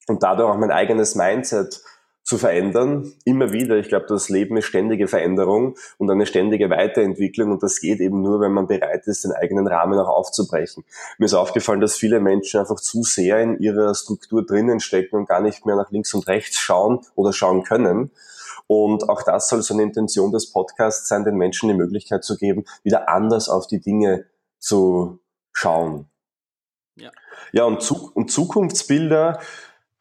und 0.09 0.23
dadurch 0.23 0.49
auch 0.49 0.57
mein 0.57 0.71
eigenes 0.71 1.15
Mindset 1.15 1.81
zu 2.29 2.37
verändern, 2.37 3.11
immer 3.25 3.51
wieder. 3.51 3.77
Ich 3.77 3.87
glaube, 3.87 4.05
das 4.07 4.29
Leben 4.29 4.55
ist 4.57 4.65
ständige 4.65 5.07
Veränderung 5.07 5.75
und 5.97 6.11
eine 6.11 6.27
ständige 6.27 6.69
Weiterentwicklung 6.69 7.51
und 7.51 7.63
das 7.63 7.79
geht 7.79 7.99
eben 7.99 8.21
nur, 8.21 8.39
wenn 8.39 8.51
man 8.51 8.67
bereit 8.67 9.07
ist, 9.07 9.23
den 9.23 9.31
eigenen 9.31 9.65
Rahmen 9.65 9.97
auch 9.97 10.07
aufzubrechen. 10.07 10.83
Mir 11.17 11.25
ist 11.25 11.33
aufgefallen, 11.33 11.81
dass 11.81 11.95
viele 11.95 12.19
Menschen 12.19 12.59
einfach 12.59 12.75
zu 12.75 13.01
sehr 13.01 13.41
in 13.41 13.57
ihrer 13.59 13.95
Struktur 13.95 14.45
drinnen 14.45 14.79
stecken 14.79 15.15
und 15.15 15.27
gar 15.27 15.41
nicht 15.41 15.65
mehr 15.65 15.75
nach 15.75 15.89
links 15.89 16.13
und 16.13 16.27
rechts 16.27 16.59
schauen 16.59 16.99
oder 17.15 17.33
schauen 17.33 17.63
können. 17.63 18.11
Und 18.67 19.09
auch 19.09 19.23
das 19.23 19.49
soll 19.49 19.63
so 19.63 19.73
eine 19.73 19.81
Intention 19.81 20.31
des 20.31 20.51
Podcasts 20.51 21.07
sein, 21.07 21.23
den 21.23 21.35
Menschen 21.35 21.69
die 21.69 21.75
Möglichkeit 21.75 22.23
zu 22.23 22.37
geben, 22.37 22.65
wieder 22.83 23.09
anders 23.09 23.49
auf 23.49 23.65
die 23.65 23.81
Dinge 23.81 24.25
zu 24.59 25.17
schauen. 25.51 26.05
Ja, 26.95 27.09
ja 27.51 27.63
und, 27.63 27.81
Zuk 27.81 28.15
und 28.15 28.29
Zukunftsbilder, 28.29 29.39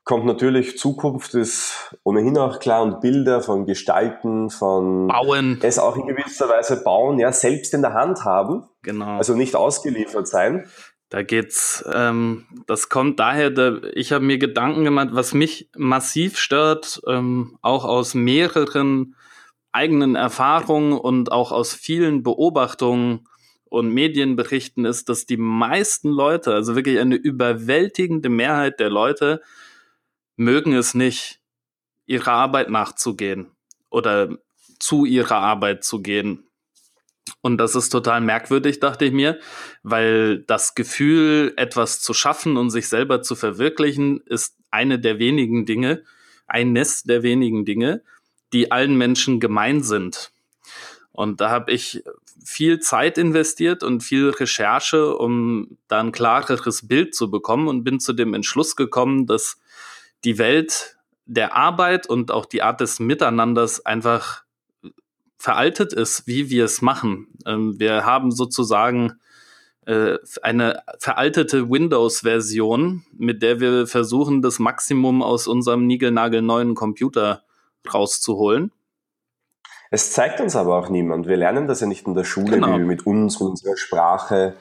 kommt 0.08 0.24
natürlich 0.24 0.78
Zukunft 0.78 1.34
ist 1.34 1.94
ohnehin 2.02 2.38
auch 2.38 2.60
klar 2.60 2.82
und 2.82 3.02
Bilder 3.02 3.42
von 3.42 3.66
Gestalten, 3.66 4.48
von 4.48 5.08
Bauen. 5.08 5.58
Es 5.62 5.78
auch 5.78 5.96
in 5.96 6.06
gewisser 6.06 6.48
Weise 6.48 6.82
bauen, 6.82 7.18
ja, 7.18 7.30
selbst 7.30 7.74
in 7.74 7.82
der 7.82 7.92
Hand 7.92 8.24
haben. 8.24 8.64
Genau. 8.82 9.18
Also 9.18 9.34
nicht 9.34 9.54
ausgeliefert 9.54 10.26
sein. 10.26 10.66
Da 11.10 11.22
geht's, 11.22 11.84
ähm, 11.92 12.46
das 12.66 12.88
kommt 12.88 13.20
daher, 13.20 13.50
da, 13.50 13.82
ich 13.92 14.10
habe 14.12 14.24
mir 14.24 14.38
Gedanken 14.38 14.84
gemacht, 14.84 15.08
was 15.12 15.34
mich 15.34 15.68
massiv 15.76 16.38
stört, 16.38 17.02
ähm, 17.06 17.58
auch 17.60 17.84
aus 17.84 18.14
mehreren 18.14 19.14
eigenen 19.72 20.14
Erfahrungen 20.14 20.94
und 20.94 21.32
auch 21.32 21.52
aus 21.52 21.74
vielen 21.74 22.22
Beobachtungen 22.22 23.28
und 23.66 23.92
Medienberichten 23.92 24.86
ist, 24.86 25.10
dass 25.10 25.26
die 25.26 25.36
meisten 25.36 26.08
Leute, 26.08 26.54
also 26.54 26.76
wirklich 26.76 26.98
eine 26.98 27.16
überwältigende 27.16 28.30
Mehrheit 28.30 28.80
der 28.80 28.88
Leute, 28.88 29.42
mögen 30.38 30.73
es 30.73 30.95
nicht, 30.95 31.40
ihrer 32.07 32.33
Arbeit 32.33 32.71
nachzugehen 32.71 33.50
oder 33.90 34.38
zu 34.78 35.04
ihrer 35.04 35.37
Arbeit 35.37 35.85
zu 35.85 36.00
gehen. 36.00 36.45
Und 37.42 37.59
das 37.59 37.75
ist 37.75 37.90
total 37.90 38.21
merkwürdig, 38.21 38.80
dachte 38.80 39.04
ich 39.04 39.12
mir, 39.12 39.38
weil 39.83 40.38
das 40.38 40.75
Gefühl, 40.75 41.52
etwas 41.57 42.00
zu 42.00 42.14
schaffen 42.14 42.57
und 42.57 42.71
sich 42.71 42.88
selber 42.88 43.21
zu 43.23 43.37
verwirklichen, 43.37 44.21
ist 44.26 44.57
eine 44.71 44.99
der 44.99 45.18
wenigen 45.18 45.66
Dinge, 45.66 46.04
eines 46.47 47.02
der 47.02 47.23
wenigen 47.23 47.64
Dinge, 47.64 48.02
die 48.52 48.73
allen 48.73 48.97
Menschen 48.97 49.40
gemein 49.40 49.83
sind. 49.83 50.33
Und 51.12 51.40
da 51.40 51.50
habe 51.50 51.73
ich 51.73 52.02
viel 52.42 52.78
Zeit 52.78 53.18
investiert 53.18 53.83
und 53.83 54.02
viel 54.02 54.30
Recherche, 54.30 55.16
um 55.16 55.76
da 55.88 56.00
ein 56.00 56.12
klareres 56.12 56.87
Bild 56.87 57.14
zu 57.14 57.30
bekommen 57.30 57.68
und 57.68 57.85
bin 57.85 58.00
zu 58.00 58.12
dem 58.12 58.35
Entschluss 58.35 58.76
gekommen, 58.76 59.26
dass 59.26 59.59
die 60.25 60.38
Welt 60.38 60.96
der 61.26 61.54
Arbeit 61.54 62.08
und 62.08 62.30
auch 62.30 62.46
die 62.46 62.62
Art 62.62 62.80
des 62.80 63.00
Miteinanders 63.00 63.84
einfach 63.84 64.44
veraltet 65.38 65.92
ist, 65.92 66.26
wie 66.26 66.50
wir 66.50 66.64
es 66.64 66.82
machen. 66.82 67.28
Ähm, 67.46 67.78
wir 67.78 68.04
haben 68.04 68.32
sozusagen 68.32 69.20
äh, 69.87 70.18
eine 70.42 70.82
veraltete 70.98 71.70
Windows-Version, 71.70 73.04
mit 73.16 73.42
der 73.42 73.60
wir 73.60 73.87
versuchen, 73.87 74.42
das 74.42 74.58
Maximum 74.58 75.22
aus 75.22 75.46
unserem 75.46 75.87
niegelnagelneuen 75.87 76.75
Computer 76.75 77.44
rauszuholen. 77.92 78.72
Es 79.90 80.12
zeigt 80.12 80.40
uns 80.40 80.54
aber 80.54 80.76
auch 80.76 80.88
niemand. 80.88 81.26
Wir 81.26 81.37
lernen 81.37 81.66
das 81.66 81.80
ja 81.80 81.87
nicht 81.87 82.07
in 82.07 82.14
der 82.14 82.25
Schule, 82.25 82.52
genau. 82.52 82.68
wie 82.68 82.78
wir 82.78 82.87
mit 82.87 83.07
uns, 83.07 83.37
unserer 83.38 83.76
Sprache 83.76 84.54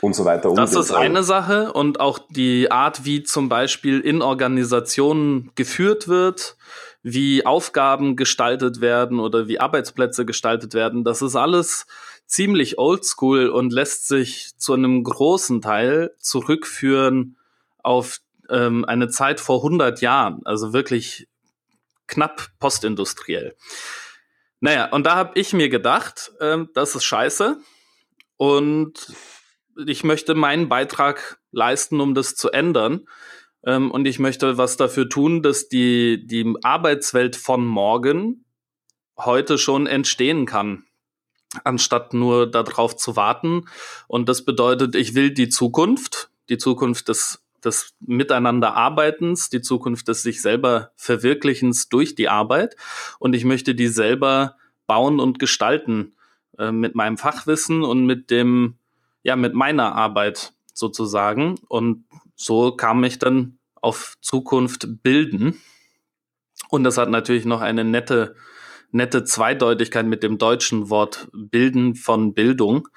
und 0.00 0.14
so 0.14 0.24
weiter 0.24 0.50
umgehen. 0.50 0.64
Das 0.64 0.74
ist 0.74 0.90
eine 0.90 1.22
Sache 1.22 1.72
und 1.72 2.00
auch 2.00 2.18
die 2.28 2.70
Art, 2.70 3.04
wie 3.04 3.22
zum 3.22 3.48
Beispiel 3.48 4.00
in 4.00 4.20
Organisationen 4.20 5.50
geführt 5.54 6.08
wird, 6.08 6.56
wie 7.02 7.46
Aufgaben 7.46 8.16
gestaltet 8.16 8.80
werden 8.80 9.20
oder 9.20 9.46
wie 9.46 9.60
Arbeitsplätze 9.60 10.24
gestaltet 10.24 10.74
werden, 10.74 11.04
das 11.04 11.22
ist 11.22 11.36
alles 11.36 11.86
ziemlich 12.26 12.78
oldschool 12.78 13.48
und 13.48 13.72
lässt 13.72 14.08
sich 14.08 14.56
zu 14.56 14.72
einem 14.72 15.04
großen 15.04 15.60
Teil 15.60 16.14
zurückführen 16.18 17.36
auf 17.82 18.18
ähm, 18.48 18.84
eine 18.86 19.08
Zeit 19.08 19.40
vor 19.40 19.58
100 19.58 20.00
Jahren, 20.00 20.40
also 20.44 20.72
wirklich 20.72 21.28
knapp 22.06 22.48
postindustriell. 22.58 23.54
Naja, 24.64 24.86
und 24.86 25.04
da 25.04 25.14
habe 25.14 25.38
ich 25.38 25.52
mir 25.52 25.68
gedacht, 25.68 26.32
ähm, 26.40 26.70
das 26.72 26.94
ist 26.94 27.04
scheiße. 27.04 27.58
Und 28.38 29.12
ich 29.86 30.04
möchte 30.04 30.34
meinen 30.34 30.70
Beitrag 30.70 31.38
leisten, 31.52 32.00
um 32.00 32.14
das 32.14 32.34
zu 32.34 32.50
ändern. 32.50 33.06
Ähm, 33.66 33.90
und 33.90 34.06
ich 34.06 34.18
möchte 34.18 34.56
was 34.56 34.78
dafür 34.78 35.06
tun, 35.06 35.42
dass 35.42 35.68
die, 35.68 36.26
die 36.26 36.54
Arbeitswelt 36.62 37.36
von 37.36 37.66
morgen 37.66 38.46
heute 39.18 39.58
schon 39.58 39.86
entstehen 39.86 40.46
kann, 40.46 40.84
anstatt 41.64 42.14
nur 42.14 42.50
darauf 42.50 42.96
zu 42.96 43.16
warten. 43.16 43.66
Und 44.08 44.30
das 44.30 44.46
bedeutet, 44.46 44.94
ich 44.94 45.14
will 45.14 45.30
die 45.30 45.50
Zukunft, 45.50 46.30
die 46.48 46.56
Zukunft 46.56 47.08
des 47.08 47.43
des 47.64 47.94
Miteinanderarbeitens, 48.00 49.48
die 49.48 49.60
Zukunft 49.60 50.08
des 50.08 50.22
sich 50.22 50.42
selber 50.42 50.92
Verwirklichens 50.96 51.88
durch 51.88 52.14
die 52.14 52.28
Arbeit. 52.28 52.76
Und 53.18 53.34
ich 53.34 53.44
möchte 53.44 53.74
die 53.74 53.88
selber 53.88 54.56
bauen 54.86 55.20
und 55.20 55.38
gestalten 55.38 56.16
äh, 56.58 56.72
mit 56.72 56.94
meinem 56.94 57.18
Fachwissen 57.18 57.82
und 57.82 58.06
mit 58.06 58.30
dem, 58.30 58.78
ja, 59.22 59.36
mit 59.36 59.54
meiner 59.54 59.94
Arbeit 59.94 60.52
sozusagen. 60.72 61.56
Und 61.68 62.04
so 62.36 62.76
kam 62.76 63.02
ich 63.04 63.18
dann 63.18 63.58
auf 63.74 64.14
Zukunft 64.20 65.02
bilden. 65.02 65.60
Und 66.68 66.84
das 66.84 66.98
hat 66.98 67.10
natürlich 67.10 67.44
noch 67.44 67.60
eine 67.60 67.84
nette, 67.84 68.34
nette 68.90 69.24
Zweideutigkeit 69.24 70.06
mit 70.06 70.22
dem 70.22 70.38
deutschen 70.38 70.90
Wort 70.90 71.28
bilden 71.32 71.94
von 71.94 72.34
Bildung. 72.34 72.88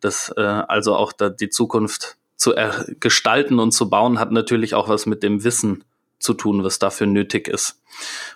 Das 0.00 0.32
äh, 0.36 0.40
also 0.40 0.96
auch 0.96 1.12
da 1.12 1.28
die 1.28 1.50
Zukunft 1.50 2.16
zu 2.40 2.54
gestalten 3.00 3.58
und 3.58 3.72
zu 3.72 3.90
bauen 3.90 4.18
hat 4.18 4.32
natürlich 4.32 4.74
auch 4.74 4.88
was 4.88 5.04
mit 5.04 5.22
dem 5.22 5.44
Wissen 5.44 5.84
zu 6.18 6.32
tun, 6.34 6.64
was 6.64 6.78
dafür 6.78 7.06
nötig 7.06 7.48
ist. 7.48 7.80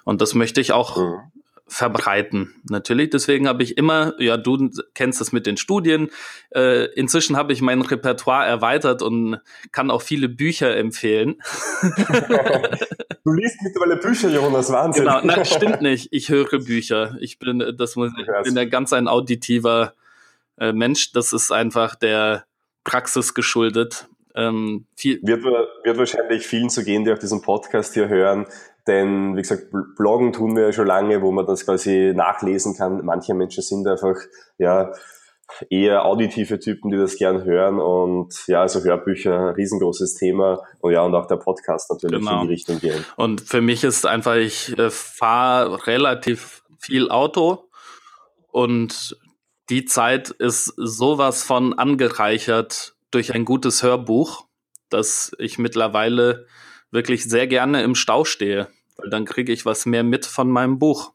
Und 0.04 0.20
das 0.20 0.34
möchte 0.34 0.60
ich 0.60 0.72
auch 0.72 0.96
mhm 0.96 1.32
verbreiten. 1.66 2.54
Natürlich, 2.68 3.10
deswegen 3.10 3.48
habe 3.48 3.62
ich 3.62 3.78
immer, 3.78 4.14
ja, 4.20 4.36
du 4.36 4.70
kennst 4.94 5.20
es 5.20 5.32
mit 5.32 5.46
den 5.46 5.56
Studien. 5.56 6.10
Äh, 6.54 6.86
inzwischen 6.94 7.36
habe 7.36 7.52
ich 7.52 7.62
mein 7.62 7.80
Repertoire 7.80 8.46
erweitert 8.46 9.02
und 9.02 9.40
kann 9.72 9.90
auch 9.90 10.02
viele 10.02 10.28
Bücher 10.28 10.76
empfehlen. 10.76 11.36
du 11.82 13.32
liest 13.32 13.62
mittlerweile 13.62 13.96
Bücher, 13.96 14.28
Jonas, 14.28 14.70
Wahnsinn. 14.70 15.04
Genau, 15.04 15.20
nein, 15.22 15.44
stimmt 15.44 15.80
nicht. 15.80 16.08
Ich 16.12 16.28
höre 16.28 16.58
Bücher. 16.58 17.16
Ich 17.20 17.38
bin, 17.38 17.74
das 17.76 17.96
muss, 17.96 18.12
ich 18.18 18.44
bin 18.44 18.56
ja 18.56 18.66
ganz 18.66 18.92
ein 18.92 19.08
auditiver 19.08 19.94
äh, 20.58 20.72
Mensch. 20.72 21.12
Das 21.12 21.32
ist 21.32 21.50
einfach 21.50 21.94
der 21.94 22.44
Praxis 22.84 23.34
geschuldet. 23.34 24.08
Ähm, 24.36 24.86
wird, 25.00 25.44
wird 25.44 25.98
wahrscheinlich 25.98 26.46
vielen 26.46 26.68
zu 26.68 26.84
gehen, 26.84 27.04
die 27.04 27.12
auch 27.12 27.18
diesen 27.18 27.40
Podcast 27.40 27.94
hier 27.94 28.08
hören, 28.08 28.46
denn 28.86 29.36
wie 29.36 29.42
gesagt, 29.42 29.68
Bloggen 29.96 30.32
tun 30.32 30.56
wir 30.56 30.64
ja 30.64 30.72
schon 30.72 30.86
lange, 30.86 31.22
wo 31.22 31.32
man 31.32 31.46
das 31.46 31.64
quasi 31.64 32.12
nachlesen 32.14 32.76
kann. 32.76 33.04
Manche 33.04 33.32
Menschen 33.32 33.62
sind 33.62 33.86
einfach 33.86 34.16
ja 34.58 34.92
eher 35.70 36.04
auditive 36.04 36.58
Typen, 36.58 36.90
die 36.90 36.96
das 36.96 37.16
gern 37.16 37.44
hören 37.44 37.78
und 37.78 38.34
ja, 38.46 38.62
also 38.62 38.82
Hörbücher, 38.82 39.56
riesengroßes 39.56 40.14
Thema 40.14 40.62
und 40.80 40.92
ja, 40.92 41.02
und 41.02 41.14
auch 41.14 41.26
der 41.26 41.36
Podcast 41.36 41.90
natürlich 41.90 42.18
genau. 42.20 42.42
in 42.42 42.48
die 42.48 42.54
Richtung 42.54 42.80
gehen. 42.80 43.04
Und 43.16 43.40
für 43.40 43.60
mich 43.60 43.84
ist 43.84 44.04
einfach, 44.06 44.36
ich 44.36 44.76
äh, 44.78 44.90
fahre 44.90 45.86
relativ 45.86 46.62
viel 46.78 47.10
Auto 47.10 47.68
und 48.50 49.16
die 49.70 49.84
Zeit 49.84 50.30
ist 50.30 50.72
sowas 50.76 51.42
von 51.42 51.78
angereichert 51.78 52.96
durch 53.10 53.34
ein 53.34 53.44
gutes 53.44 53.82
Hörbuch, 53.82 54.46
dass 54.88 55.34
ich 55.38 55.58
mittlerweile 55.58 56.46
wirklich 56.90 57.24
sehr 57.24 57.46
gerne 57.46 57.82
im 57.82 57.94
Stau 57.94 58.24
stehe, 58.24 58.68
weil 58.96 59.10
dann 59.10 59.24
kriege 59.24 59.52
ich 59.52 59.64
was 59.64 59.86
mehr 59.86 60.04
mit 60.04 60.26
von 60.26 60.48
meinem 60.48 60.78
Buch. 60.78 61.12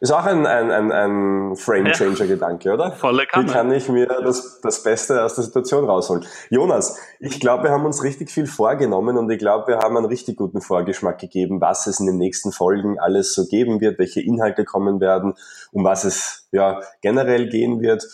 Ist 0.00 0.12
auch 0.12 0.24
ein, 0.24 0.46
ein, 0.46 0.70
ein, 0.70 0.92
ein 0.92 1.56
Frame-Changer-Gedanke, 1.56 2.72
oder? 2.72 2.92
Volle 2.92 3.26
Kanne. 3.26 3.48
Wie 3.48 3.52
kann 3.52 3.72
ich 3.72 3.88
mir 3.88 4.06
das, 4.06 4.60
das 4.60 4.82
Beste 4.82 5.22
aus 5.24 5.34
der 5.34 5.44
Situation 5.44 5.84
rausholen? 5.84 6.24
Jonas, 6.50 6.98
ich 7.18 7.40
glaube, 7.40 7.64
wir 7.64 7.70
haben 7.70 7.84
uns 7.84 8.04
richtig 8.04 8.30
viel 8.30 8.46
vorgenommen 8.46 9.16
und 9.16 9.30
ich 9.30 9.38
glaube, 9.38 9.68
wir 9.68 9.78
haben 9.78 9.96
einen 9.96 10.06
richtig 10.06 10.36
guten 10.36 10.60
Vorgeschmack 10.60 11.18
gegeben, 11.18 11.60
was 11.60 11.86
es 11.86 11.98
in 11.98 12.06
den 12.06 12.16
nächsten 12.16 12.52
Folgen 12.52 12.98
alles 12.98 13.34
so 13.34 13.46
geben 13.46 13.80
wird, 13.80 13.98
welche 13.98 14.20
Inhalte 14.20 14.64
kommen 14.64 15.00
werden, 15.00 15.34
um 15.72 15.84
was 15.84 16.04
es 16.04 16.48
ja 16.52 16.80
generell 17.00 17.48
gehen 17.48 17.80
wird. 17.80 18.06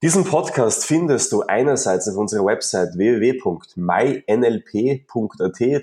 Diesen 0.00 0.22
Podcast 0.22 0.86
findest 0.86 1.32
du 1.32 1.42
einerseits 1.42 2.08
auf 2.08 2.16
unserer 2.16 2.44
Website 2.44 2.96
www.mynlp.at 2.96 3.74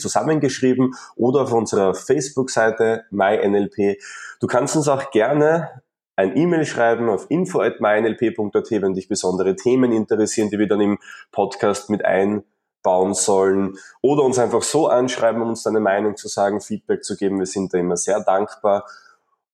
zusammengeschrieben 0.02 0.96
oder 1.18 1.42
auf 1.42 1.52
unserer 1.52 1.94
Facebook-Seite 1.94 3.04
mynlp. 3.10 3.98
Du 4.40 4.48
kannst 4.48 4.78
uns 4.78 4.88
auch 4.88 5.12
gerne 5.12 5.82
ein 6.16 6.38
E-Mail 6.38 6.66
schreiben 6.66 7.10
auf 7.10 7.26
info.mynlp.at, 7.28 8.72
wenn 8.72 8.94
dich 8.94 9.10
besondere 9.10 9.58
Themen 9.58 9.92
interessieren, 9.92 10.50
die 10.50 10.60
wir 10.60 10.70
dann 10.70 10.80
im 10.80 10.98
Podcast 11.34 11.90
mit 11.90 12.06
einbauen 12.06 13.14
sollen. 13.14 13.78
Oder 14.02 14.24
uns 14.24 14.40
einfach 14.40 14.64
so 14.64 14.88
anschreiben, 14.88 15.42
um 15.42 15.50
uns 15.50 15.64
deine 15.64 15.82
Meinung 15.82 16.16
zu 16.16 16.30
sagen, 16.30 16.62
Feedback 16.62 17.04
zu 17.04 17.18
geben. 17.18 17.40
Wir 17.40 17.48
sind 17.48 17.74
da 17.74 17.80
immer 17.80 17.98
sehr 17.98 18.22
dankbar 18.22 18.86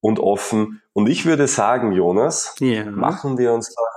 und 0.02 0.20
offen. 0.20 0.84
Und 0.94 1.10
ich 1.10 1.26
würde 1.26 1.48
sagen, 1.48 1.94
Jonas, 1.94 2.54
ja. 2.60 2.86
machen 2.86 3.40
wir 3.40 3.54
uns 3.54 3.74
doch 3.74 3.88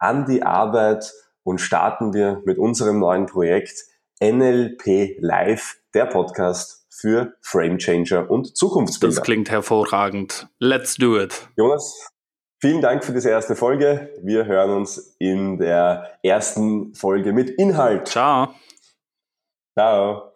an 0.00 0.26
die 0.26 0.42
Arbeit 0.42 1.12
und 1.44 1.60
starten 1.60 2.12
wir 2.12 2.42
mit 2.44 2.58
unserem 2.58 2.98
neuen 2.98 3.26
Projekt 3.26 3.84
NLP 4.22 5.16
Live, 5.20 5.76
der 5.94 6.06
Podcast 6.06 6.86
für 6.90 7.34
Framechanger 7.40 8.30
und 8.30 8.56
Zukunftsbilder. 8.56 9.14
Das 9.14 9.24
klingt 9.24 9.50
hervorragend. 9.50 10.48
Let's 10.58 10.96
do 10.96 11.18
it. 11.18 11.48
Jonas, 11.56 12.10
vielen 12.60 12.82
Dank 12.82 13.04
für 13.04 13.12
diese 13.12 13.30
erste 13.30 13.56
Folge. 13.56 14.12
Wir 14.22 14.44
hören 14.44 14.70
uns 14.70 15.16
in 15.18 15.58
der 15.58 16.18
ersten 16.22 16.94
Folge 16.94 17.32
mit 17.32 17.50
Inhalt. 17.50 18.08
Ciao. 18.08 18.54
Ciao. 19.78 20.29